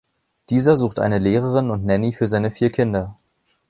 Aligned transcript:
Dieser 0.49 0.77
sucht 0.77 0.97
eine 0.97 1.19
Lehrerin 1.19 1.69
und 1.69 1.85
Nanny 1.85 2.11
für 2.11 2.27
seine 2.27 2.49
vier 2.49 2.71
Kinder. 2.71 3.19